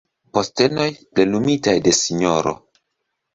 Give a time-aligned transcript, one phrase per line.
[0.35, 0.87] Postenoj
[1.19, 2.55] plenumitaj de Sro.